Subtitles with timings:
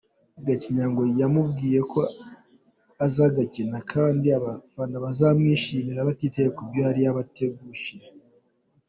[0.45, 2.01] Gacinya ngo yamubwiye ko
[3.05, 7.95] aza agakina kandi abafana bazamwishimira batitaye ko yari yabatengushye.